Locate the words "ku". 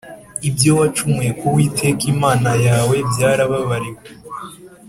1.39-1.45